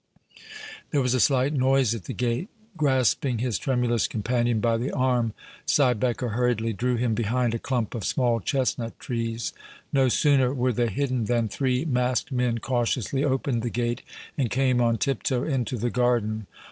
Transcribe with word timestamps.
There 0.89 0.99
was 0.99 1.13
a 1.13 1.19
slight 1.19 1.53
noise 1.53 1.93
at 1.93 2.05
the 2.05 2.13
gate. 2.13 2.49
Grasping 2.75 3.37
his 3.37 3.59
tremulous 3.59 4.07
companion 4.07 4.59
by 4.59 4.77
the 4.77 4.89
arm, 4.89 5.33
Siebecker 5.67 6.29
hurriedly 6.31 6.73
drew 6.73 6.95
him 6.95 7.13
behind 7.13 7.53
a 7.53 7.59
clump 7.59 7.93
of 7.93 8.03
small 8.03 8.39
chestnut 8.39 8.97
trees. 8.97 9.53
No 9.93 10.09
sooner 10.09 10.55
were 10.55 10.73
they 10.73 10.89
hidden 10.89 11.25
than 11.25 11.47
three 11.47 11.85
masked 11.85 12.31
men 12.31 12.57
cautiously 12.57 13.23
opened 13.23 13.61
the 13.61 13.69
gate 13.69 14.01
and 14.39 14.49
came 14.49 14.81
on 14.81 14.97
tip 14.97 15.21
toe 15.21 15.43
into 15.43 15.77
the 15.77 15.91
garden. 15.91 16.47